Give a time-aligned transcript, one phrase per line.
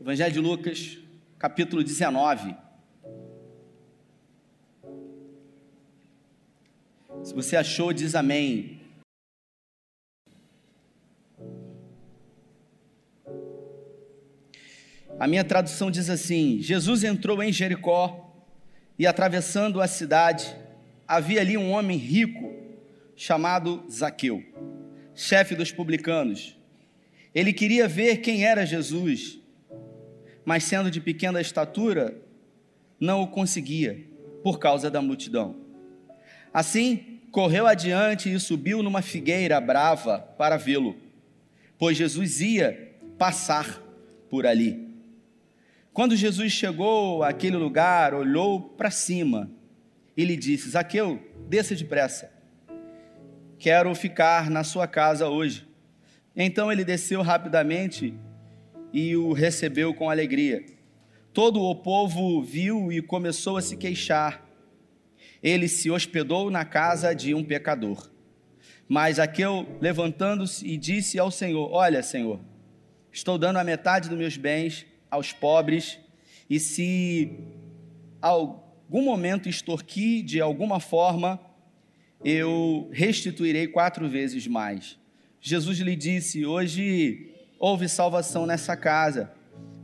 [0.00, 0.98] Evangelho de Lucas,
[1.38, 2.56] capítulo 19.
[7.22, 8.80] Se você achou, diz amém.
[15.18, 18.42] A minha tradução diz assim: Jesus entrou em Jericó
[18.98, 20.56] e, atravessando a cidade,
[21.06, 22.54] havia ali um homem rico
[23.14, 24.42] chamado Zaqueu,
[25.14, 26.56] chefe dos publicanos.
[27.34, 29.39] Ele queria ver quem era Jesus,
[30.44, 32.16] mas sendo de pequena estatura,
[32.98, 34.04] não o conseguia
[34.42, 35.56] por causa da multidão.
[36.52, 40.96] Assim, correu adiante e subiu numa figueira brava para vê-lo,
[41.78, 43.80] pois Jesus ia passar
[44.28, 44.88] por ali.
[45.92, 49.50] Quando Jesus chegou àquele lugar, olhou para cima
[50.16, 52.32] e lhe disse: Zaqueu, desça depressa,
[53.58, 55.68] quero ficar na sua casa hoje.
[56.34, 58.14] Então ele desceu rapidamente
[58.92, 60.64] e o recebeu com alegria.
[61.32, 64.46] Todo o povo viu e começou a se queixar.
[65.42, 68.10] Ele se hospedou na casa de um pecador.
[68.88, 72.40] Mas Aqueu, levantando-se, e disse ao Senhor: Olha, Senhor,
[73.12, 75.98] estou dando a metade dos meus bens aos pobres,
[76.48, 77.30] e se
[78.20, 81.40] algum momento extorqui de alguma forma,
[82.24, 84.98] eu restituirei quatro vezes mais.
[85.40, 87.29] Jesus lhe disse: Hoje
[87.60, 89.30] houve salvação nessa casa,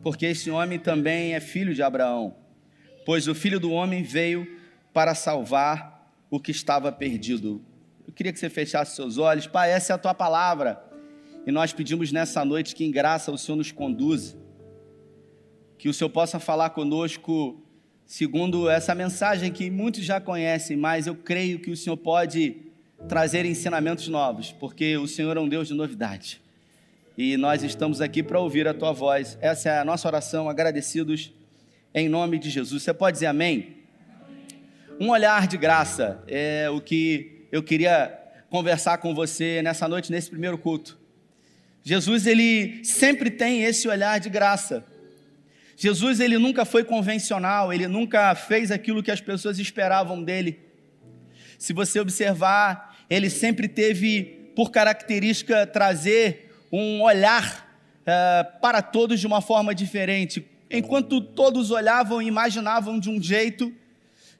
[0.03, 2.35] porque este homem também é filho de Abraão,
[3.05, 4.49] pois o filho do homem veio
[4.95, 7.63] para salvar o que estava perdido.
[8.07, 10.83] Eu queria que você fechasse seus olhos, Pai, essa é a tua palavra,
[11.47, 14.39] e nós pedimos nessa noite que em graça o Senhor nos conduza,
[15.77, 17.63] que o Senhor possa falar conosco
[18.07, 22.57] segundo essa mensagem que muitos já conhecem, mas eu creio que o Senhor pode
[23.07, 26.46] trazer ensinamentos novos, porque o Senhor é um Deus de novidade.
[27.19, 29.39] E nós estamos aqui para ouvir a tua voz.
[29.41, 31.33] Essa é a nossa oração, agradecidos
[31.95, 32.83] em nome de Jesus.
[32.83, 33.79] Você pode dizer amém?
[35.01, 38.15] Um olhar de graça é o que eu queria
[38.51, 40.99] conversar com você nessa noite, nesse primeiro culto.
[41.83, 44.85] Jesus, ele sempre tem esse olhar de graça.
[45.75, 50.61] Jesus, ele nunca foi convencional, ele nunca fez aquilo que as pessoas esperavam dele.
[51.59, 57.67] Se você observar, ele sempre teve por característica trazer um olhar
[58.03, 60.47] uh, para todos de uma forma diferente.
[60.71, 63.73] Enquanto todos olhavam e imaginavam de um jeito,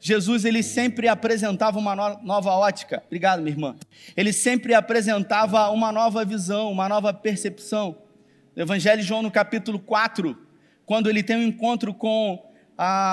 [0.01, 3.03] Jesus ele sempre apresentava uma no nova ótica.
[3.07, 3.77] Obrigado, minha irmã.
[4.17, 7.97] Ele sempre apresentava uma nova visão, uma nova percepção.
[8.55, 10.37] No Evangelho de João, no capítulo 4,
[10.85, 12.43] quando ele tem um encontro com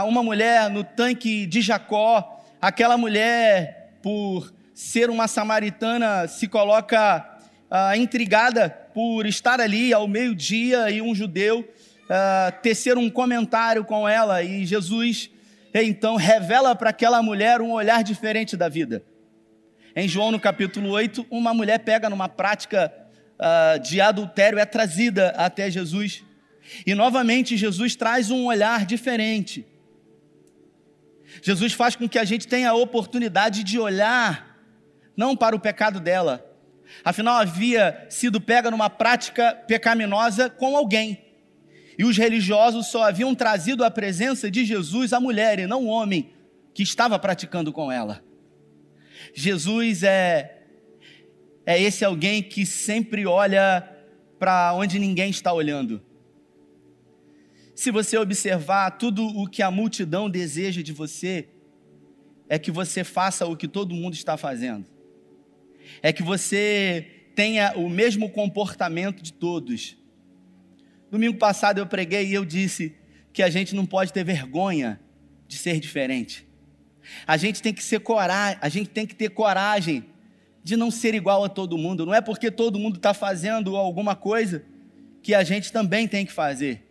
[0.05, 7.32] uma mulher no tanque de Jacó, aquela mulher por ser uma samaritana, se coloca
[7.75, 11.67] ah, intrigada por estar ali ao meio-dia e um judeu
[12.07, 15.31] ah, tecer um comentário com ela, e Jesus
[15.73, 19.03] então revela para aquela mulher um olhar diferente da vida.
[19.95, 22.93] Em João, no capítulo 8, uma mulher pega numa prática
[23.39, 26.23] ah, de adultério, é trazida até Jesus.
[26.85, 29.65] E novamente Jesus traz um olhar diferente.
[31.41, 34.59] Jesus faz com que a gente tenha a oportunidade de olhar
[35.17, 36.52] não para o pecado dela.
[37.03, 41.23] Afinal, havia sido pega numa prática pecaminosa com alguém.
[41.97, 45.87] E os religiosos só haviam trazido à presença de Jesus a mulher e não o
[45.87, 46.31] homem
[46.73, 48.23] que estava praticando com ela.
[49.33, 50.59] Jesus é
[51.65, 53.89] é esse alguém que sempre olha
[54.37, 56.01] para onde ninguém está olhando.
[57.73, 61.47] Se você observar, tudo o que a multidão deseja de você
[62.49, 64.85] é que você faça o que todo mundo está fazendo.
[66.01, 67.05] É que você
[67.35, 69.97] tenha o mesmo comportamento de todos.
[71.09, 72.95] Domingo passado eu preguei e eu disse
[73.31, 74.99] que a gente não pode ter vergonha
[75.47, 76.47] de ser diferente.
[77.27, 80.05] A gente tem que ser coragem, a gente tem que ter coragem
[80.63, 82.05] de não ser igual a todo mundo.
[82.05, 84.63] Não é porque todo mundo está fazendo alguma coisa
[85.21, 86.87] que a gente também tem que fazer.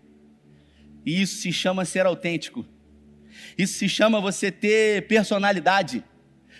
[1.04, 2.64] E isso se chama ser autêntico.
[3.56, 6.04] Isso se chama você ter personalidade.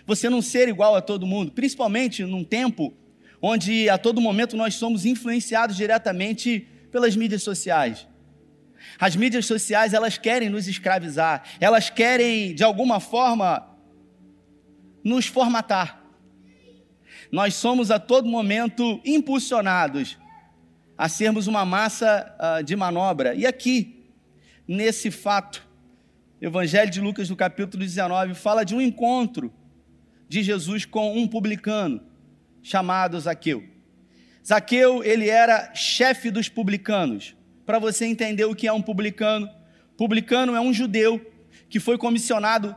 [0.06, 2.92] Você não ser igual a todo mundo, principalmente num tempo
[3.40, 8.06] onde a todo momento nós somos influenciados diretamente pelas mídias sociais.
[8.98, 13.68] As mídias sociais, elas querem nos escravizar, elas querem de alguma forma
[15.02, 16.02] nos formatar.
[17.30, 20.18] Nós somos a todo momento impulsionados
[20.96, 23.34] a sermos uma massa uh, de manobra.
[23.34, 24.04] E aqui,
[24.68, 25.66] nesse fato.
[26.40, 29.52] Evangelho de Lucas, no capítulo 19, fala de um encontro
[30.32, 32.00] de Jesus com um publicano
[32.62, 33.62] chamado Zaqueu.
[34.42, 37.36] Zaqueu, ele era chefe dos publicanos.
[37.66, 39.46] para você entender o que é um publicano.
[39.94, 41.20] Publicano é um judeu
[41.68, 42.74] que foi comissionado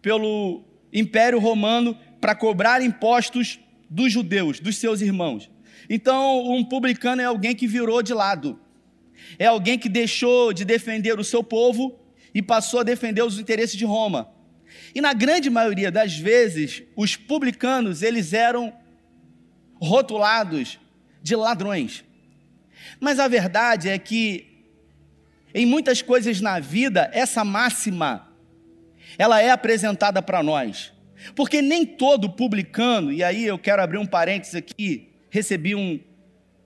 [0.00, 3.60] pelo Império Romano para cobrar impostos
[3.90, 5.50] dos judeus, dos seus irmãos.
[5.90, 8.58] Então, um publicano é alguém que virou de lado.
[9.38, 12.00] É alguém que deixou de defender o seu povo
[12.34, 14.34] e passou a defender os interesses de Roma.
[14.96, 18.72] E na grande maioria das vezes, os publicanos, eles eram
[19.74, 20.80] rotulados
[21.22, 22.02] de ladrões.
[22.98, 24.64] Mas a verdade é que
[25.54, 28.26] em muitas coisas na vida, essa máxima
[29.18, 30.94] ela é apresentada para nós.
[31.34, 36.00] Porque nem todo publicano, e aí eu quero abrir um parênteses aqui, recebi um,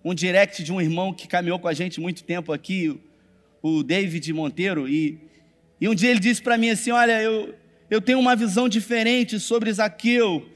[0.05, 2.97] um direct de um irmão que caminhou com a gente muito tempo aqui,
[3.61, 5.19] o David Monteiro, e,
[5.81, 7.59] e um dia ele disse para mim assim: Olha, eu,
[7.91, 10.49] eu tenho uma visão diferente sobre Zaqueu,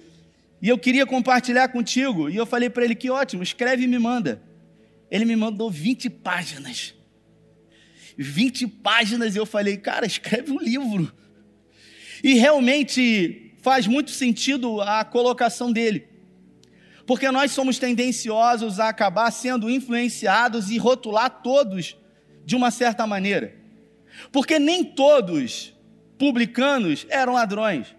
[0.63, 2.31] e eu queria compartilhar contigo.
[2.31, 4.43] E eu falei para ele: Que ótimo, escreve e me manda.
[5.11, 6.95] Ele me mandou 20 páginas.
[8.17, 11.13] 20 páginas, e eu falei: Cara, escreve um livro.
[12.23, 16.09] E realmente faz muito sentido a colocação dele.
[17.07, 21.95] Porque nós somos tendenciosos a acabar sendo influenciados e rotular todos
[22.47, 23.55] de uma certa maneira.
[24.33, 25.74] Porque nem todos
[26.19, 27.95] publicanos eram ladrões.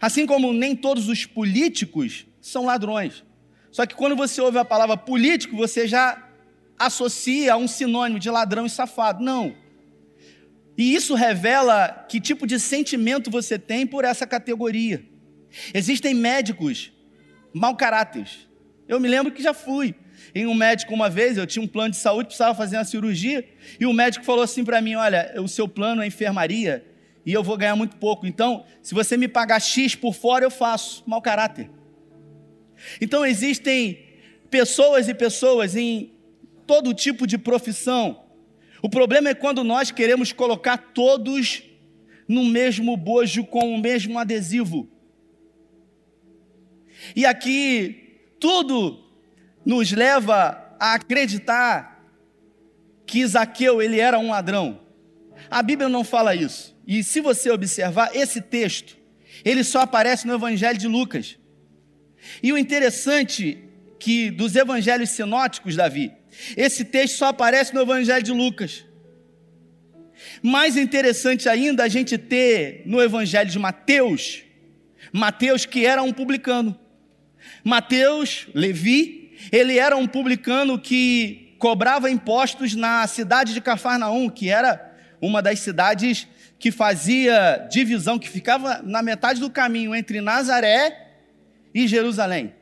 [0.00, 3.24] Assim como nem todos os políticos são ladrões.
[3.70, 6.22] Só que quando você ouve a palavra político, você já
[6.78, 9.22] associa a um sinônimo de ladrão e safado.
[9.22, 9.54] Não.
[10.76, 15.04] E isso revela que tipo de sentimento você tem por essa categoria.
[15.72, 16.92] Existem médicos
[17.52, 18.46] mau caráteres.
[18.86, 19.94] Eu me lembro que já fui
[20.34, 23.46] em um médico uma vez, eu tinha um plano de saúde, precisava fazer uma cirurgia,
[23.80, 26.84] e o médico falou assim para mim: Olha, o seu plano é enfermaria
[27.26, 30.50] e eu vou ganhar muito pouco, então, se você me pagar X por fora, eu
[30.50, 31.02] faço.
[31.06, 31.68] Mau caráter.
[33.00, 33.98] Então, existem
[34.48, 36.12] pessoas e pessoas em
[36.66, 38.24] todo tipo de profissão
[38.82, 41.62] o problema é quando nós queremos colocar todos
[42.28, 44.88] no mesmo bojo com o mesmo adesivo.
[47.14, 49.04] E aqui tudo
[49.64, 52.04] nos leva a acreditar
[53.04, 54.80] que Zaqueu ele era um ladrão.
[55.50, 56.76] A Bíblia não fala isso.
[56.86, 58.96] E se você observar esse texto,
[59.44, 61.36] ele só aparece no Evangelho de Lucas.
[62.42, 63.62] E o interessante
[63.98, 66.12] que dos evangelhos sinóticos, Davi,
[66.56, 68.84] esse texto só aparece no Evangelho de Lucas.
[70.42, 74.42] Mais interessante ainda a gente ter no Evangelho de Mateus,
[75.12, 76.78] Mateus que era um publicano.
[77.64, 84.85] Mateus, Levi, ele era um publicano que cobrava impostos na cidade de Cafarnaum, que era
[85.20, 86.26] uma das cidades
[86.58, 91.10] que fazia divisão, que ficava na metade do caminho entre Nazaré
[91.74, 92.54] e Jerusalém.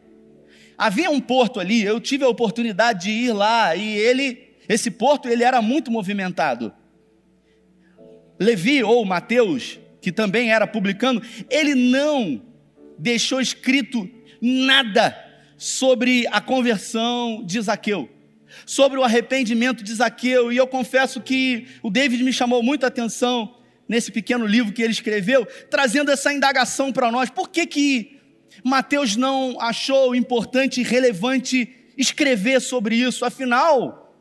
[0.76, 5.28] Havia um porto ali, eu tive a oportunidade de ir lá e ele, esse porto,
[5.28, 6.72] ele era muito movimentado.
[8.38, 12.42] Levi ou Mateus, que também era publicano, ele não
[12.98, 14.08] deixou escrito
[14.40, 15.16] nada
[15.56, 18.08] sobre a conversão de Zaqueu,
[18.66, 23.56] sobre o arrependimento de Zaqueu, e eu confesso que o David me chamou muita atenção
[23.88, 27.30] nesse pequeno livro que ele escreveu, trazendo essa indagação para nós.
[27.30, 28.20] Por que que
[28.62, 33.24] Mateus não achou importante e relevante escrever sobre isso.
[33.24, 34.14] Afinal,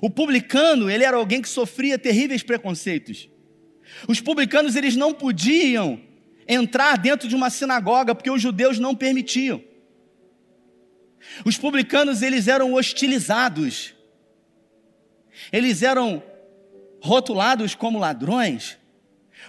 [0.00, 3.28] o publicano, ele era alguém que sofria terríveis preconceitos.
[4.06, 6.00] Os publicanos, eles não podiam
[6.46, 9.62] entrar dentro de uma sinagoga porque os judeus não permitiam.
[11.44, 13.94] Os publicanos, eles eram hostilizados.
[15.52, 16.22] Eles eram
[17.00, 18.78] rotulados como ladrões.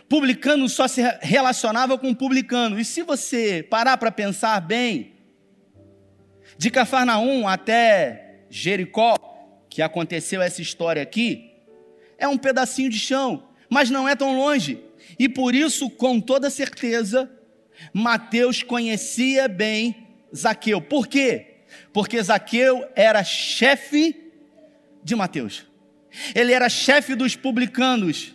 [0.07, 2.79] Publicano só se relacionava com publicano.
[2.79, 5.13] E se você parar para pensar bem,
[6.57, 9.15] de Cafarnaum até Jericó,
[9.69, 11.51] que aconteceu essa história aqui,
[12.17, 14.79] é um pedacinho de chão, mas não é tão longe.
[15.17, 17.31] E por isso, com toda certeza,
[17.93, 20.81] Mateus conhecia bem Zaqueu.
[20.81, 21.48] Por quê?
[21.99, 24.15] Porque Zaqueu era chefe
[25.03, 25.65] de Mateus.
[26.33, 28.33] Ele era chefe dos publicanos.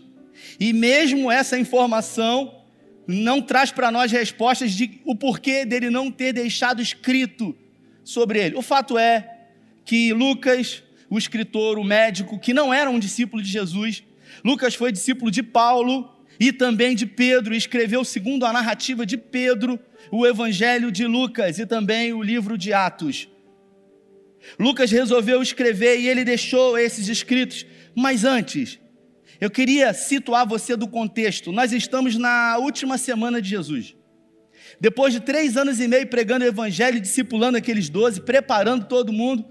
[0.61, 2.63] E mesmo essa informação
[3.07, 7.57] não traz para nós respostas de o porquê dele não ter deixado escrito
[8.05, 8.55] sobre ele.
[8.55, 9.47] O fato é
[9.83, 14.05] que Lucas, o escritor, o médico, que não era um discípulo de Jesus,
[14.45, 19.17] Lucas foi discípulo de Paulo e também de Pedro, e escreveu, segundo a narrativa de
[19.17, 19.81] Pedro,
[20.11, 23.33] o Evangelho de Lucas e também o livro de Atos.
[24.59, 28.79] Lucas resolveu escrever e ele deixou esses escritos, mas antes,
[29.41, 31.53] eu queria situar você do contexto.
[31.53, 33.95] Nós estamos na última semana de Jesus.
[34.81, 39.45] Depois de três anos e meio pregando o evangelho, discipulando aqueles doze, preparando todo mundo,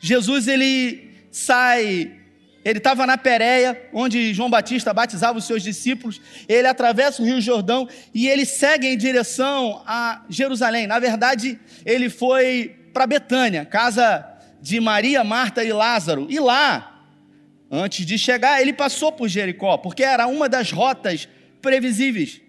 [0.00, 2.20] Jesus ele sai
[2.62, 6.20] ele estava na Pérea, onde João Batista batizava os seus discípulos.
[6.46, 10.86] Ele atravessa o Rio Jordão e ele segue em direção a Jerusalém.
[10.86, 14.26] Na verdade, ele foi para Betânia, casa
[14.60, 16.26] de Maria, Marta e Lázaro.
[16.28, 17.06] E lá,
[17.70, 21.28] antes de chegar, ele passou por Jericó, porque era uma das rotas
[21.62, 22.40] previsíveis.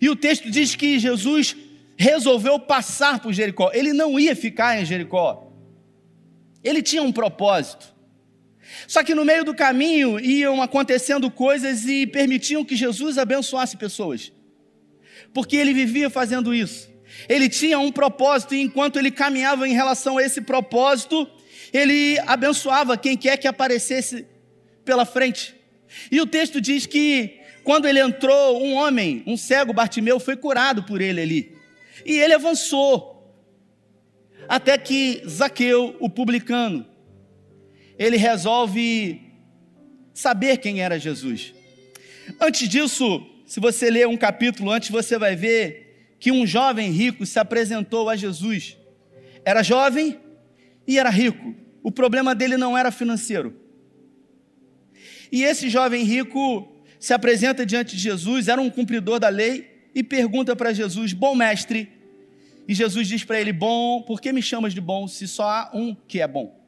[0.00, 1.56] E o texto diz que Jesus
[1.96, 3.70] resolveu passar por Jericó.
[3.72, 5.52] Ele não ia ficar em Jericó.
[6.62, 7.94] Ele tinha um propósito.
[8.88, 14.32] Só que no meio do caminho iam acontecendo coisas e permitiam que Jesus abençoasse pessoas.
[15.32, 16.93] Porque ele vivia fazendo isso.
[17.28, 21.28] Ele tinha um propósito e enquanto ele caminhava em relação a esse propósito,
[21.72, 24.26] ele abençoava quem quer que aparecesse
[24.84, 25.54] pela frente.
[26.10, 30.82] E o texto diz que quando ele entrou, um homem, um cego Bartimeu, foi curado
[30.82, 31.56] por ele ali.
[32.04, 33.12] E ele avançou.
[34.46, 36.86] Até que Zaqueu, o publicano,
[37.98, 39.20] ele resolve
[40.12, 41.54] saber quem era Jesus.
[42.38, 45.83] Antes disso, se você ler um capítulo antes, você vai ver
[46.24, 48.78] que um jovem rico se apresentou a Jesus.
[49.44, 50.18] Era jovem
[50.88, 51.54] e era rico.
[51.82, 53.54] O problema dele não era financeiro.
[55.30, 56.66] E esse jovem rico
[56.98, 61.34] se apresenta diante de Jesus, era um cumpridor da lei, e pergunta para Jesus: Bom
[61.34, 61.92] mestre.
[62.66, 65.70] E Jesus diz para ele: Bom, por que me chamas de bom se só há
[65.74, 66.58] um que é bom?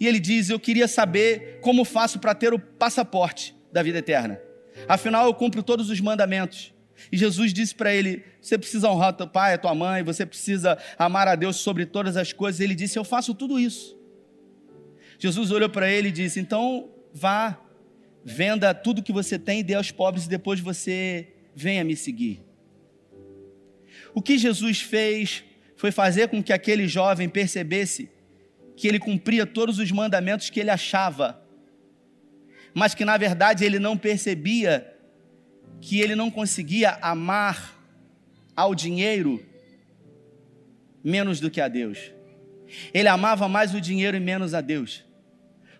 [0.00, 4.40] e ele diz: Eu queria saber como faço para ter o passaporte da vida eterna.
[4.88, 6.72] Afinal, eu cumpro todos os mandamentos.
[7.10, 10.78] E Jesus disse para ele: Você precisa honrar teu pai, a tua mãe, você precisa
[10.98, 12.60] amar a Deus sobre todas as coisas.
[12.60, 13.98] Ele disse: Eu faço tudo isso.
[15.18, 17.60] Jesus olhou para ele e disse: Então vá,
[18.24, 22.42] venda tudo que você tem e dê aos pobres, e depois você venha me seguir.
[24.14, 25.44] O que Jesus fez
[25.76, 28.10] foi fazer com que aquele jovem percebesse
[28.76, 31.42] que ele cumpria todos os mandamentos que ele achava,
[32.74, 34.90] mas que na verdade ele não percebia
[35.80, 37.76] que ele não conseguia amar
[38.56, 39.44] ao dinheiro
[41.02, 41.98] menos do que a Deus.
[42.94, 45.04] Ele amava mais o dinheiro e menos a Deus.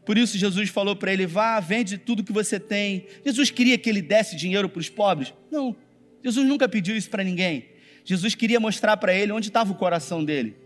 [0.05, 3.07] Por isso Jesus falou para ele: vá, vende tudo que você tem.
[3.25, 5.33] Jesus queria que ele desse dinheiro para os pobres?
[5.51, 5.77] Não.
[6.23, 7.67] Jesus nunca pediu isso para ninguém.
[8.05, 10.57] Jesus queria mostrar para ele onde estava o coração dele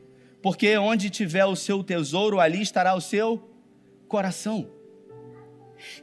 [0.45, 3.51] porque onde tiver o seu tesouro, ali estará o seu
[4.07, 4.69] coração.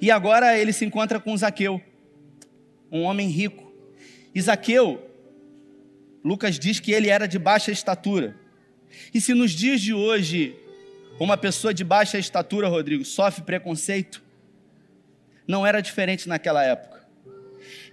[0.02, 1.80] E agora ele se encontra com Zaqueu,
[2.92, 3.72] um homem rico.
[4.40, 5.10] Zaqueu,
[6.24, 8.36] Lucas diz que ele era de baixa estatura.
[9.14, 10.56] E se nos dias de hoje
[11.20, 14.24] uma pessoa de baixa estatura, Rodrigo, sofre preconceito,
[15.48, 17.08] não era diferente naquela época.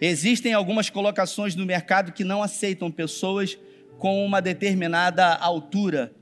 [0.01, 3.59] Existem algumas colocações no mercado que não aceitam pessoas
[3.99, 6.15] com uma determinada altura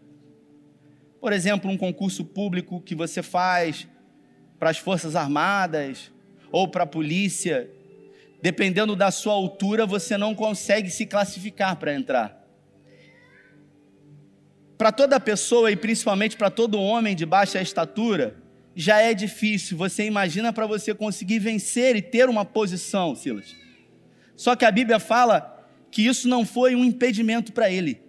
[1.27, 3.89] por exemplo, um concurso público que você faz
[4.61, 6.13] para as Forças Armadas
[6.53, 7.69] ou para a polícia,
[8.47, 12.47] dependendo da sua altura, você não consegue se classificar para entrar.
[14.79, 18.37] Para toda pessoa e principalmente para todo homem de baixa estatura,
[18.73, 19.77] já é difícil.
[19.77, 23.53] Você imagina para você conseguir vencer e ter uma posição, Silas.
[24.37, 28.01] Só que a Bíblia fala que isso não foi um impedimento para ele.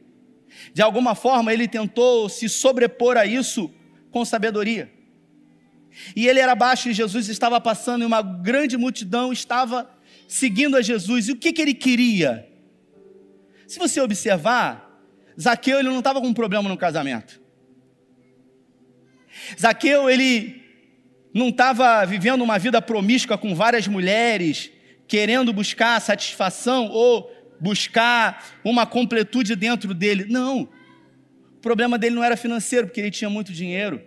[0.72, 3.74] De alguma forma, ele tentou se sobrepor a isso
[4.12, 4.88] com sabedoria.
[6.16, 9.97] E ele era baixo e Jesus estava passando e uma grande multidão estava
[10.28, 11.28] seguindo a Jesus.
[11.28, 12.48] E o que, que ele queria?
[13.68, 15.02] Se você observar,
[15.40, 17.42] Zaqueu ele não estava com problema no casamento.
[19.60, 20.64] Zaqueu ele
[21.34, 24.72] não estava vivendo uma vida promíscua com várias mulheres,
[25.08, 30.26] querendo buscar satisfação ou buscar uma completude dentro dele.
[30.28, 30.70] Não.
[31.56, 34.02] O problema dele não era financeiro, porque ele tinha muito dinheiro.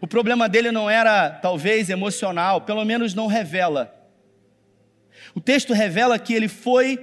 [0.00, 3.92] O problema dele não era, talvez, emocional, pelo menos não revela.
[5.34, 6.98] O texto revela que ele foi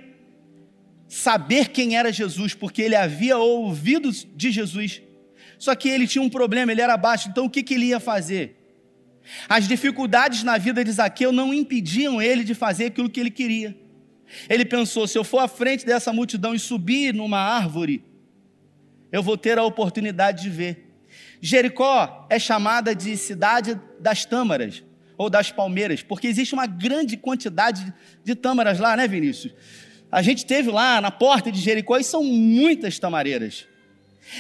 [1.07, 5.01] saber quem era Jesus, porque ele havia ouvido de Jesus.
[5.59, 7.99] Só que ele tinha um problema, ele era baixo, então o que, que ele ia
[7.99, 8.59] fazer?
[9.47, 13.77] As dificuldades na vida de Zaqueu não impediam ele de fazer aquilo que ele queria.
[14.49, 18.03] Ele pensou: se eu for à frente dessa multidão e subir numa árvore,
[19.11, 20.89] eu vou ter a oportunidade de ver.
[21.39, 24.83] Jericó é chamada de cidade das tâmaras
[25.23, 29.53] ou das palmeiras, porque existe uma grande quantidade de tâmaras lá, né, Vinícius?
[30.11, 33.65] A gente teve lá na porta de Jericó e são muitas tamareiras.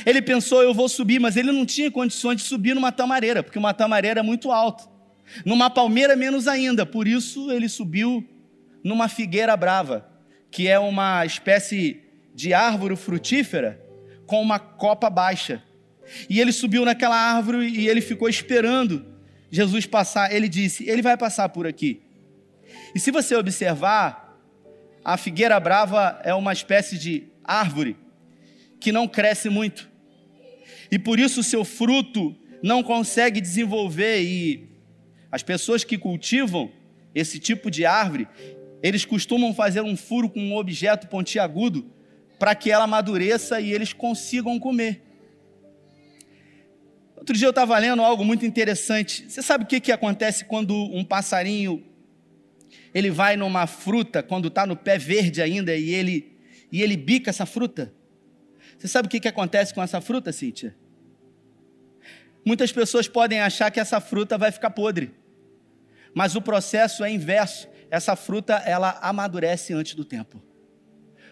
[0.05, 3.57] Ele pensou, eu vou subir, mas ele não tinha condições de subir numa tamareira, porque
[3.57, 4.83] uma tamareira é muito alta.
[5.45, 6.85] Numa palmeira, menos ainda.
[6.85, 8.23] Por isso, ele subiu
[8.83, 10.07] numa figueira brava,
[10.51, 12.01] que é uma espécie
[12.35, 13.81] de árvore frutífera
[14.27, 15.63] com uma copa baixa.
[16.29, 19.12] E ele subiu naquela árvore e ele ficou esperando
[19.53, 22.01] Jesus passar, ele disse: Ele vai passar por aqui.
[22.95, 24.35] E se você observar,
[25.05, 27.95] a figueira brava é uma espécie de árvore
[28.79, 29.87] que não cresce muito.
[30.89, 34.69] E por isso o seu fruto não consegue desenvolver e
[35.31, 36.71] as pessoas que cultivam
[37.13, 38.27] esse tipo de árvore,
[38.81, 41.85] eles costumam fazer um furo com um objeto pontiagudo
[42.39, 45.02] para que ela amadureça e eles consigam comer.
[47.23, 49.23] Outro dia eu estava lendo algo muito interessante.
[49.29, 51.81] Você sabe o que, que acontece quando um passarinho
[52.93, 56.37] ele vai numa fruta quando está no pé verde ainda e ele
[56.69, 57.93] e ele bica essa fruta?
[58.77, 60.75] Você sabe o que, que acontece com essa fruta, Cíntia?
[62.45, 65.13] Muitas pessoas podem achar que essa fruta vai ficar podre,
[66.13, 67.69] mas o processo é inverso.
[67.89, 70.43] Essa fruta ela amadurece antes do tempo.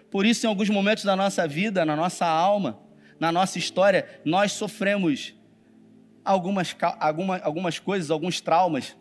[0.10, 2.80] Por isso, em alguns momentos da nossa vida, na nossa alma,
[3.20, 5.36] na nossa história, nós sofremos
[6.24, 8.96] algumas, algumas, algumas coisas, alguns traumas,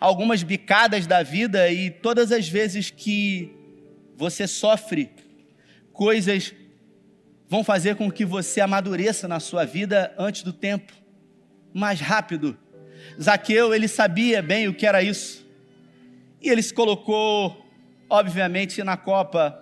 [0.00, 3.54] algumas bicadas da vida, e todas as vezes que
[4.16, 5.10] você sofre
[5.92, 6.54] coisas
[7.48, 10.92] vão fazer com que você amadureça na sua vida antes do tempo
[11.74, 12.56] mais rápido.
[13.20, 15.46] Zaqueu, ele sabia bem o que era isso.
[16.40, 17.64] E ele se colocou,
[18.08, 19.58] obviamente, na copa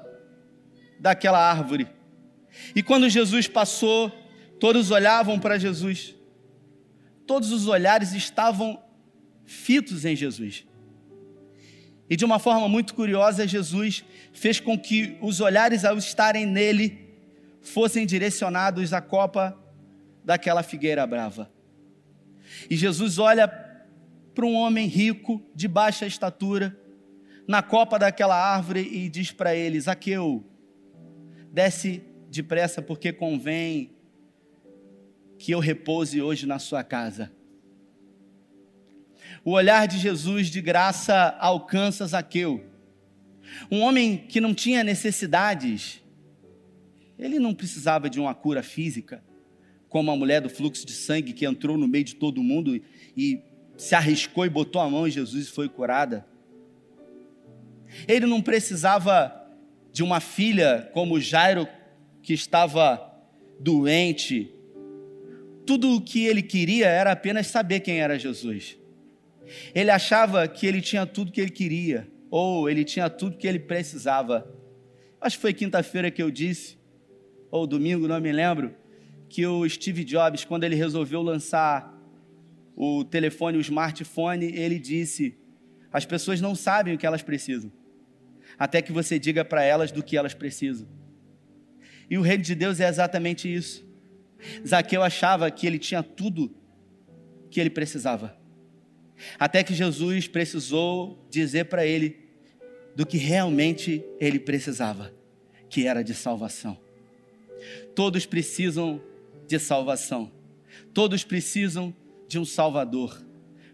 [0.99, 1.89] daquela árvore.
[2.75, 4.11] E quando Jesus passou,
[4.59, 6.15] todos olhavam para Jesus.
[7.31, 8.83] Todos os olhares estavam
[9.45, 10.67] fitos em Jesus.
[12.09, 17.15] E de uma forma muito curiosa, Jesus fez com que os olhares, ao estarem nele,
[17.63, 19.57] fossem direcionados à copa
[20.25, 21.49] daquela figueira brava.
[22.69, 26.77] E Jesus olha para um homem rico, de baixa estatura,
[27.47, 30.45] na copa daquela árvore e diz para ele: Zaqueu,
[31.53, 34.00] desce depressa, porque convém
[35.41, 37.33] que eu repouse hoje na sua casa.
[39.43, 42.63] O olhar de Jesus de graça alcança Zaqueu.
[43.71, 46.03] Um homem que não tinha necessidades,
[47.19, 49.25] ele não precisava de uma cura física,
[49.89, 52.79] como a mulher do fluxo de sangue que entrou no meio de todo mundo
[53.17, 53.41] e
[53.79, 56.27] se arriscou e botou a mão em Jesus e foi curada.
[58.07, 59.35] Ele não precisava
[59.91, 61.67] de uma filha como Jairo,
[62.23, 63.11] que estava
[63.59, 64.60] doente.
[65.71, 68.77] Tudo o que ele queria era apenas saber quem era Jesus.
[69.73, 73.61] Ele achava que ele tinha tudo que ele queria, ou ele tinha tudo que ele
[73.61, 74.53] precisava.
[75.21, 76.77] Acho que foi quinta-feira que eu disse,
[77.53, 78.75] ou domingo, não me lembro,
[79.29, 81.97] que o Steve Jobs, quando ele resolveu lançar
[82.75, 85.39] o telefone, o smartphone, ele disse:
[85.93, 87.71] as pessoas não sabem o que elas precisam,
[88.59, 90.89] até que você diga para elas do que elas precisam.
[92.11, 93.89] E o reino de Deus é exatamente isso.
[94.67, 96.55] Zaqueu achava que ele tinha tudo
[97.51, 98.37] que ele precisava,
[99.39, 102.17] até que Jesus precisou dizer para ele
[102.95, 105.13] do que realmente ele precisava,
[105.69, 106.79] que era de salvação.
[107.95, 109.03] Todos precisam
[109.47, 110.31] de salvação.
[110.95, 111.95] Todos precisam
[112.29, 113.25] de um Salvador.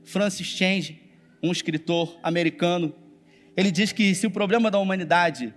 [0.03, 1.01] Francis Change,
[1.43, 2.95] um escritor americano,
[3.57, 5.55] ele diz que se o problema da humanidade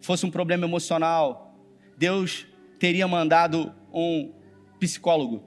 [0.00, 1.58] fosse um problema emocional,
[1.96, 2.46] Deus
[2.78, 4.32] teria mandado um
[4.80, 5.44] psicólogo.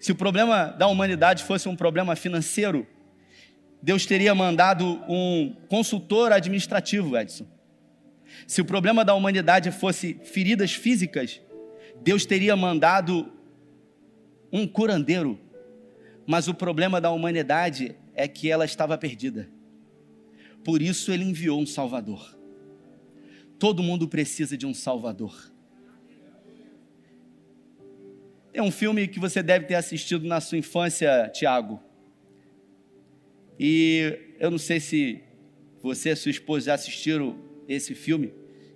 [0.00, 2.86] Se o problema da humanidade fosse um problema financeiro,
[3.82, 7.46] Deus teria mandado um consultor administrativo, Edson.
[8.46, 11.40] Se o problema da humanidade fosse feridas físicas,
[12.02, 13.30] Deus teria mandado
[14.52, 15.38] um curandeiro,
[16.26, 19.48] mas o problema da humanidade é que ela estava perdida.
[20.64, 22.38] Por isso ele enviou um Salvador.
[23.58, 25.51] Todo mundo precisa de um Salvador.
[28.52, 31.80] Tem um filme que você deve ter assistido na sua infância, Tiago.
[33.58, 35.22] E eu não sei se
[35.82, 38.32] você e sua esposa já assistiram esse filme,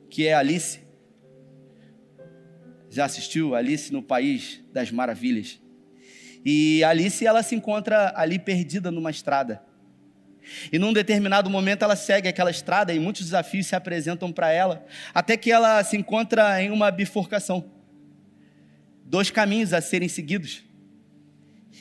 [0.08, 0.86] que é Alice
[2.96, 5.60] já assistiu Alice no País das Maravilhas.
[6.44, 9.62] E Alice ela se encontra ali perdida numa estrada.
[10.72, 14.86] E num determinado momento ela segue aquela estrada e muitos desafios se apresentam para ela,
[15.12, 17.75] até que ela se encontra em uma bifurcação.
[19.06, 20.64] Dois caminhos a serem seguidos.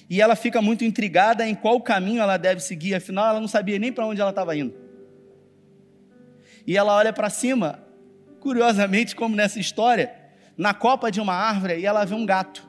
[0.10, 3.80] E ela fica muito intrigada em qual caminho ela deve seguir, afinal ela não sabia
[3.80, 4.74] nem para onde ela estava indo.
[6.68, 7.84] E ela olha para cima,
[8.40, 10.14] curiosamente, como nessa história,
[10.56, 12.68] na copa de uma árvore e ela vê um gato.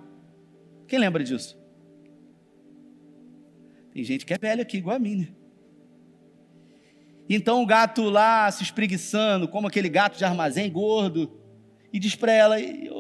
[0.89, 1.59] Quem lembra disso?
[3.93, 5.29] Tem gente que é velho aqui, igual a mim, né?
[7.29, 11.41] Então o gato lá se espreguiçando, como aquele gato de armazém gordo,
[11.93, 12.57] e diz para ela: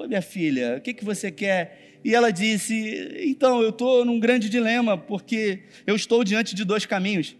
[0.06, 1.98] Minha filha, o que, que você quer?
[2.04, 6.86] E ela disse: Então, eu estou num grande dilema, porque eu estou diante de dois
[6.86, 7.36] caminhos.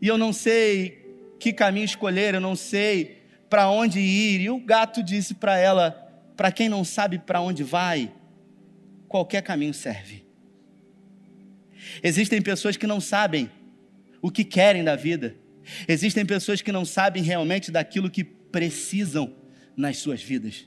[0.00, 1.02] E eu não sei
[1.40, 4.42] que caminho escolher, eu não sei para onde ir.
[4.42, 5.90] E o gato disse para ela:
[6.36, 8.12] Para quem não sabe para onde vai,
[9.08, 10.24] qualquer caminho serve.
[12.02, 13.50] Existem pessoas que não sabem
[14.20, 15.36] o que querem da vida.
[15.88, 19.34] Existem pessoas que não sabem realmente daquilo que precisam
[19.76, 20.66] nas suas vidas.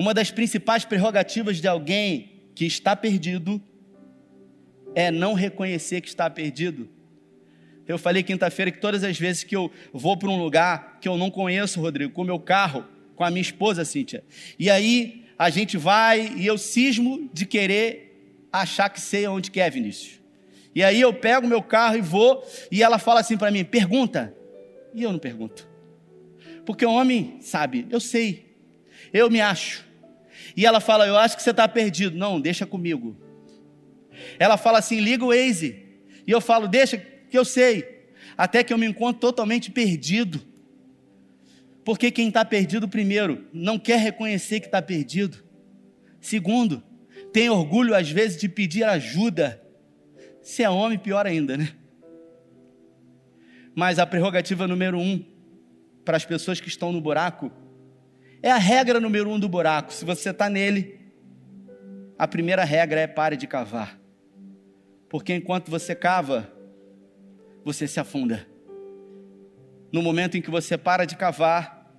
[0.00, 3.62] Uma das principais prerrogativas de alguém que está perdido
[4.94, 6.88] é não reconhecer que está perdido.
[7.86, 11.18] Eu falei quinta-feira que todas as vezes que eu vou para um lugar que eu
[11.18, 12.82] não conheço, Rodrigo, com o meu carro,
[13.14, 14.24] com a minha esposa, Cíntia,
[14.58, 19.70] e aí a gente vai e eu cismo de querer achar que sei onde quer,
[19.70, 20.18] Vinícius.
[20.74, 24.34] E aí eu pego meu carro e vou, e ela fala assim para mim: pergunta.
[24.94, 25.68] E eu não pergunto.
[26.64, 28.56] Porque o homem sabe, eu sei,
[29.12, 29.89] eu me acho.
[30.56, 32.16] E ela fala: Eu acho que você está perdido.
[32.16, 33.16] Não, deixa comigo.
[34.38, 35.84] Ela fala assim: liga o Waze.
[36.26, 38.00] E eu falo: deixa, que eu sei.
[38.36, 40.40] Até que eu me encontro totalmente perdido.
[41.84, 45.42] Porque quem está perdido, primeiro, não quer reconhecer que está perdido.
[46.20, 46.82] Segundo,
[47.32, 49.62] tem orgulho às vezes de pedir ajuda.
[50.42, 51.72] Se é homem, pior ainda, né?
[53.74, 55.24] Mas a prerrogativa número um
[56.04, 57.50] para as pessoas que estão no buraco
[58.42, 59.92] é a regra número um do buraco.
[59.92, 60.98] Se você está nele,
[62.18, 63.98] a primeira regra é pare de cavar.
[65.08, 66.52] Porque enquanto você cava,
[67.64, 68.46] você se afunda.
[69.92, 71.90] No momento em que você para de cavar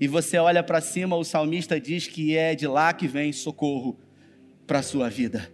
[0.00, 3.98] e você olha para cima, o salmista diz que é de lá que vem socorro
[4.66, 5.50] para a sua vida.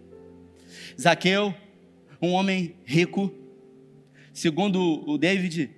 [0.99, 1.53] Zaqueu,
[2.21, 3.33] um homem rico,
[4.33, 5.71] segundo o David,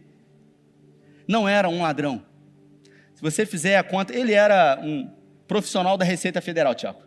[1.27, 2.26] não era um ladrão.
[3.17, 5.09] Se você fizer a conta, ele era um
[5.47, 7.01] profissional da Receita Federal, Tiago.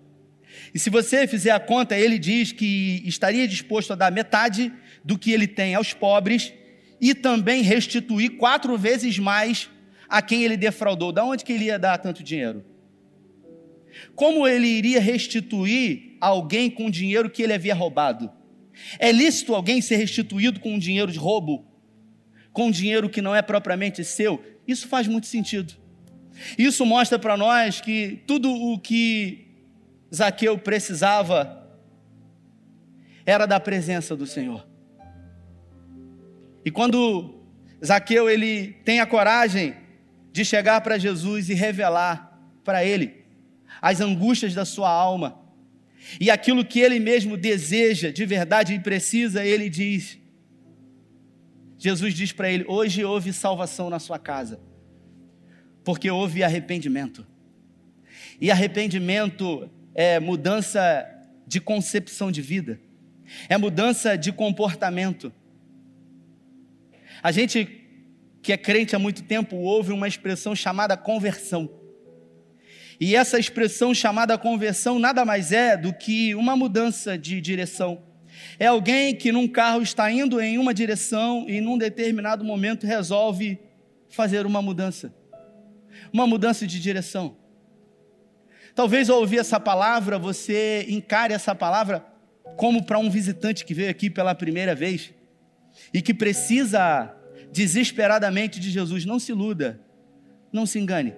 [0.74, 4.72] E se você fizer a conta, ele diz que estaria disposto a dar metade
[5.04, 6.52] do que ele tem aos pobres
[7.00, 9.70] e também restituir quatro vezes mais
[10.08, 11.12] a quem ele defraudou.
[11.12, 12.64] Da onde que ele ia dar tanto dinheiro?
[14.16, 18.28] Como ele iria restituir alguém com dinheiro que ele havia roubado?
[18.98, 21.64] É lícito alguém ser restituído com um dinheiro de roubo?
[22.52, 24.44] Com dinheiro que não é propriamente seu?
[24.66, 25.79] Isso faz muito sentido.
[26.58, 29.46] Isso mostra para nós que tudo o que
[30.14, 31.68] Zaqueu precisava
[33.24, 34.66] era da presença do Senhor.
[36.64, 37.34] E quando
[37.84, 39.74] Zaqueu ele tem a coragem
[40.32, 43.24] de chegar para Jesus e revelar para ele
[43.80, 45.40] as angústias da sua alma
[46.20, 50.18] e aquilo que ele mesmo deseja de verdade e precisa, ele diz:
[51.78, 54.60] Jesus diz para ele: Hoje houve salvação na sua casa,
[55.90, 57.26] porque houve arrependimento.
[58.40, 61.04] E arrependimento é mudança
[61.44, 62.80] de concepção de vida,
[63.48, 65.32] é mudança de comportamento.
[67.20, 67.88] A gente
[68.40, 71.68] que é crente há muito tempo ouve uma expressão chamada conversão.
[73.00, 78.00] E essa expressão chamada conversão nada mais é do que uma mudança de direção.
[78.60, 83.58] É alguém que num carro está indo em uma direção e num determinado momento resolve
[84.08, 85.18] fazer uma mudança.
[86.12, 87.36] Uma mudança de direção.
[88.74, 92.04] Talvez ao ouvir essa palavra, você encare essa palavra
[92.56, 95.12] como para um visitante que veio aqui pela primeira vez
[95.92, 97.14] e que precisa
[97.52, 99.04] desesperadamente de Jesus.
[99.04, 99.80] Não se iluda,
[100.52, 101.14] não se engane.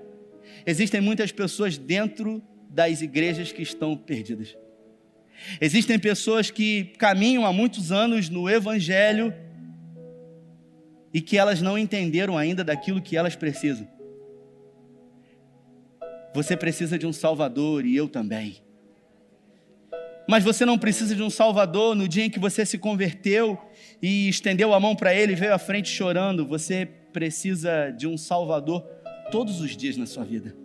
[0.66, 4.56] Existem muitas pessoas dentro das igrejas que estão perdidas.
[5.60, 9.34] Existem pessoas que caminham há muitos anos no Evangelho
[11.12, 13.86] e que elas não entenderam ainda daquilo que elas precisam.
[16.34, 18.62] Você precisa de um Salvador e eu também.
[20.28, 23.58] Mas você não precisa de um Salvador no dia em que você se converteu
[24.00, 26.46] e estendeu a mão para Ele e veio à frente chorando.
[26.46, 28.82] Você precisa de um Salvador
[29.30, 30.56] todos os dias na sua vida.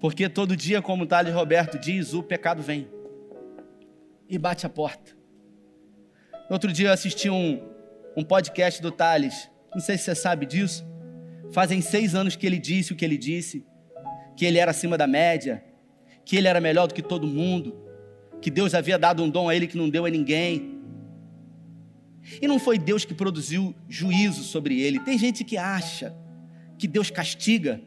[0.00, 2.88] Porque todo dia, como Thales Roberto diz, o pecado vem
[4.28, 5.16] e bate a porta.
[6.48, 7.60] Outro dia eu assisti um,
[8.16, 10.86] um podcast do Thales, não sei se você sabe disso.
[11.50, 13.64] Fazem seis anos que ele disse o que ele disse,
[14.38, 15.64] que ele era acima da média,
[16.24, 17.74] que ele era melhor do que todo mundo
[18.40, 20.78] que Deus havia dado um dom a ele que não deu a ninguém.
[22.40, 25.00] E não foi Deus que produziu juízo sobre ele.
[25.00, 26.14] Tem gente que acha
[26.78, 27.80] que Deus castiga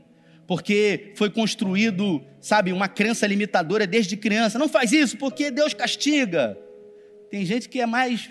[0.46, 4.60] porque foi construído, sabe, uma crença limitadora desde criança.
[4.60, 6.58] Não faz isso porque Deus castiga.
[7.30, 8.30] Tem gente que é mais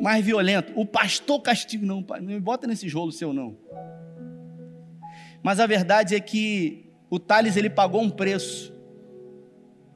[0.00, 0.72] mais violento.
[0.74, 3.56] O pastor castiga, não, não me bota nesse rolo seu não.
[5.40, 6.81] Mas a verdade é que
[7.12, 8.72] o Tales ele pagou um preço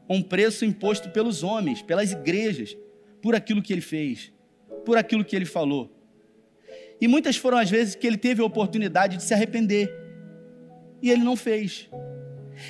[0.06, 2.76] um preço imposto pelos homens, pelas igrejas,
[3.22, 4.30] por aquilo que ele fez,
[4.84, 5.90] por aquilo que ele falou.
[7.00, 9.90] E muitas foram as vezes que ele teve a oportunidade de se arrepender,
[11.02, 11.88] e ele não fez.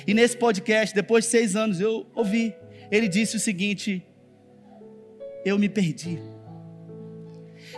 [0.07, 2.55] E nesse podcast, depois de seis anos, eu ouvi,
[2.89, 4.01] ele disse o seguinte:
[5.45, 6.19] Eu me perdi.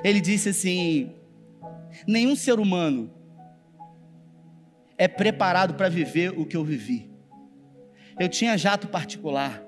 [0.04, 1.12] Ele disse assim:
[2.08, 3.12] Nenhum ser humano
[5.00, 7.10] é preparado para viver o que eu vivi.
[8.20, 9.64] Eu tinha jato particular.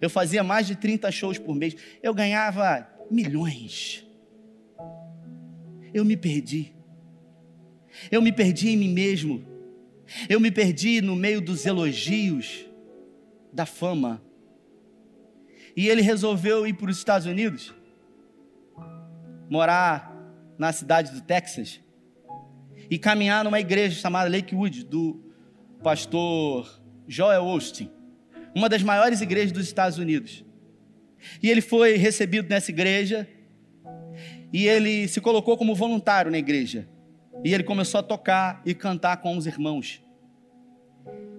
[0.00, 1.76] Eu fazia mais de 30 shows por mês.
[2.02, 4.04] Eu ganhava milhões.
[5.94, 6.74] Eu me perdi.
[8.10, 9.46] Eu me perdi em mim mesmo.
[10.28, 12.66] Eu me perdi no meio dos elogios,
[13.52, 14.20] da fama.
[15.76, 17.72] E ele resolveu ir para os Estados Unidos,
[19.48, 20.12] morar
[20.58, 21.80] na cidade do Texas
[22.90, 25.20] e caminhar numa igreja chamada Lakewood, do
[25.82, 27.90] pastor Joel Austin,
[28.54, 30.44] uma das maiores igrejas dos Estados Unidos.
[31.42, 33.28] E ele foi recebido nessa igreja
[34.52, 36.88] e ele se colocou como voluntário na igreja.
[37.44, 40.02] E ele começou a tocar e cantar com os irmãos.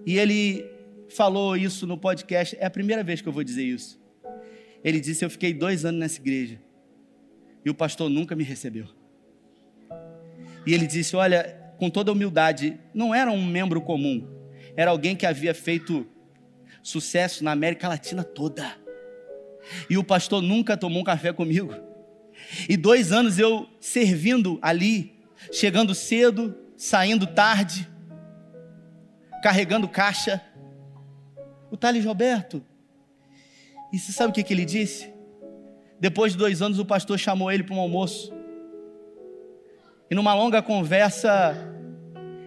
[0.05, 0.65] E ele
[1.09, 3.99] falou isso no podcast, é a primeira vez que eu vou dizer isso.
[4.83, 6.61] Ele disse: Eu fiquei dois anos nessa igreja
[7.65, 8.96] e o pastor nunca me recebeu.
[10.67, 14.27] E ele disse: Olha, com toda humildade, não era um membro comum,
[14.75, 16.05] era alguém que havia feito
[16.83, 18.75] sucesso na América Latina toda.
[19.89, 21.73] E o pastor nunca tomou um café comigo.
[22.67, 25.17] E dois anos eu servindo ali,
[25.51, 27.87] chegando cedo, saindo tarde,
[29.41, 30.41] carregando caixa.
[31.71, 32.63] O Thales Roberto.
[33.91, 35.13] E você sabe o que, que ele disse?
[35.99, 38.36] Depois de dois anos, o pastor chamou ele para um almoço.
[40.09, 41.55] E numa longa conversa,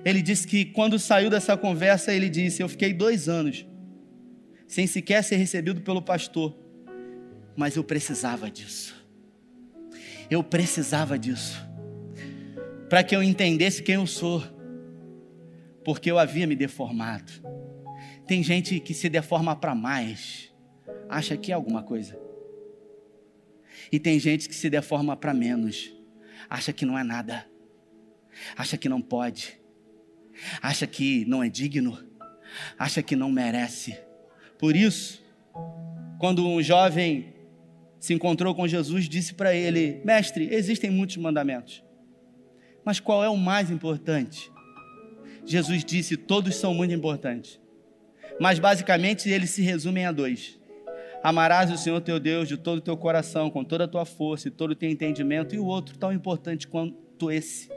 [0.04, 3.66] ele disse que quando saiu dessa conversa, ele disse: Eu fiquei dois anos
[4.66, 6.56] sem sequer ser recebido pelo pastor,
[7.56, 8.94] mas eu precisava disso.
[10.30, 11.60] Eu precisava disso,
[12.88, 14.42] para que eu entendesse quem eu sou,
[15.84, 17.32] porque eu havia me deformado.
[18.28, 20.54] Tem gente que se deforma para mais,
[21.08, 22.16] acha que é alguma coisa,
[23.90, 25.92] e tem gente que se deforma para menos,
[26.48, 27.49] acha que não é nada
[28.56, 29.58] acha que não pode,
[30.62, 31.98] acha que não é digno,
[32.78, 33.98] acha que não merece.
[34.58, 35.22] Por isso,
[36.18, 37.34] quando um jovem
[37.98, 41.82] se encontrou com Jesus, disse para ele: Mestre, existem muitos mandamentos,
[42.84, 44.50] mas qual é o mais importante?
[45.44, 47.60] Jesus disse: Todos são muito importantes,
[48.38, 50.58] mas basicamente eles se resumem a dois.
[51.22, 54.48] Amarás o Senhor teu Deus de todo o teu coração, com toda a tua força
[54.48, 57.68] e todo o teu entendimento, e o outro tão importante quanto esse: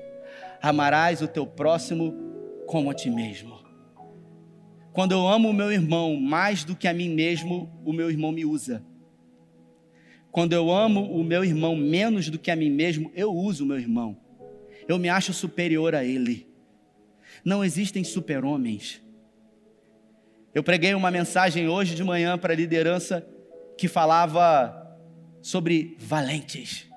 [0.63, 2.15] amarás o teu próximo
[2.65, 3.61] como a ti mesmo.
[4.93, 8.31] Quando eu amo o meu irmão mais do que a mim mesmo, o meu irmão
[8.31, 8.81] me usa.
[10.31, 13.67] Quando eu amo o meu irmão menos do que a mim mesmo, eu uso o
[13.67, 14.17] meu irmão.
[14.87, 16.47] Eu me acho superior a ele.
[17.43, 19.01] Não existem super-homens.
[20.55, 23.27] Eu preguei uma mensagem hoje de manhã para a liderança
[23.77, 24.97] que falava
[25.41, 26.87] sobre valentes.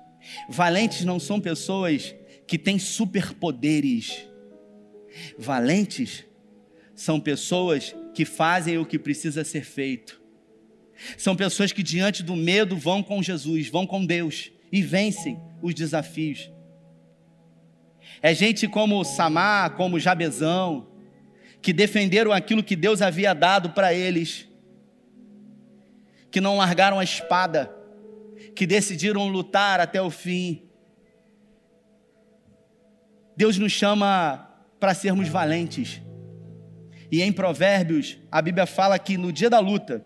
[0.49, 2.15] Valentes não são pessoas
[2.47, 4.25] que têm superpoderes.
[5.37, 6.25] Valentes
[6.95, 10.19] são pessoas que fazem o que precisa ser feito.
[11.17, 15.75] São pessoas que, diante do medo, vão com Jesus, vão com Deus e vencem os
[15.75, 16.49] desafios.
[18.21, 20.87] É gente como Samar, como Jabezão,
[21.61, 24.47] que defenderam aquilo que Deus havia dado para eles,
[26.31, 27.71] que não largaram a espada,
[28.55, 30.66] que decidiram lutar até o fim,
[33.37, 36.01] Deus nos chama para sermos valentes.
[37.11, 40.03] E em Provérbios, a Bíblia fala que no dia da luta,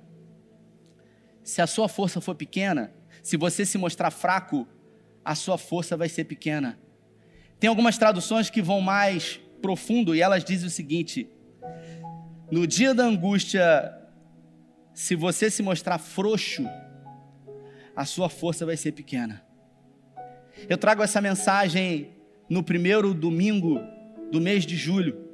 [1.42, 4.68] se a sua força for pequena, se você se mostrar fraco,
[5.24, 6.78] a sua força vai ser pequena.
[7.58, 11.30] Tem algumas traduções que vão mais profundo e elas dizem o seguinte:
[12.52, 13.98] no dia da angústia,
[14.94, 16.66] se você se mostrar frouxo,
[17.96, 19.42] a sua força vai ser pequena.
[20.68, 22.21] Eu trago essa mensagem
[22.52, 23.80] no primeiro domingo
[24.30, 25.26] do mês de julho,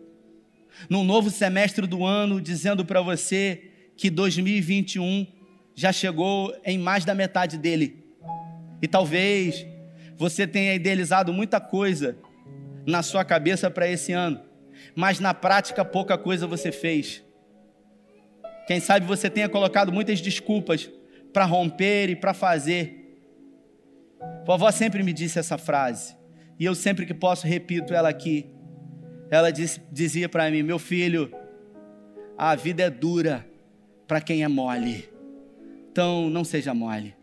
[0.88, 5.26] num novo semestre do ano, dizendo para você que 2021
[5.74, 8.06] já chegou em mais da metade dele.
[8.84, 9.66] E talvez
[10.16, 12.16] você tenha idealizado muita coisa
[12.86, 14.40] na sua cabeça para esse ano,
[14.96, 17.24] mas na prática pouca coisa você fez.
[18.68, 20.88] Quem sabe você tenha colocado muitas desculpas
[21.34, 23.18] para romper e para fazer.
[24.46, 26.17] Vovó sempre me disse essa frase:
[26.60, 28.50] e eu sempre que posso repito ela aqui.
[29.30, 31.32] Ela diz, dizia para mim: Meu filho,
[32.38, 33.46] a vida é dura,
[34.08, 35.10] para quem é mole.
[35.92, 37.17] Então, não seja mole.